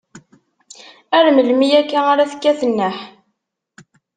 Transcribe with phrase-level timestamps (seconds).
[1.17, 2.97] Ar melmi akka ara tekkat nneḥ?